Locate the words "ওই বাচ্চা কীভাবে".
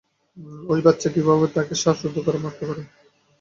0.67-1.45